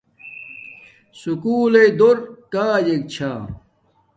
سکُول 1.19 1.69
لݵ 1.73 1.87
دور 1.97 2.17
کاجک 2.53 3.01
چھا 3.13 3.31